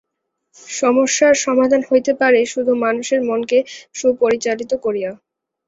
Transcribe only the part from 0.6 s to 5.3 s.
সমস্যার সমাধান হইতে পারে শুধু মানুষের মনকে সুপরিচালিত করিয়া।